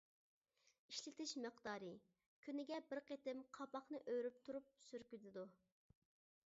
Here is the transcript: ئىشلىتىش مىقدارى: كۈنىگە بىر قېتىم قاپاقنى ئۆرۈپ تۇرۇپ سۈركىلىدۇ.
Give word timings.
ئىشلىتىش 0.91 1.33
مىقدارى: 1.43 1.91
كۈنىگە 2.47 2.81
بىر 2.93 3.03
قېتىم 3.11 3.45
قاپاقنى 3.59 4.01
ئۆرۈپ 4.15 4.43
تۇرۇپ 4.49 4.75
سۈركىلىدۇ. 4.89 5.47